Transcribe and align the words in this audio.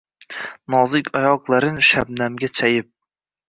Nozik 0.75 1.11
oyoqlarin 1.19 1.79
shabnamga 1.91 2.53
chayib. 2.63 2.93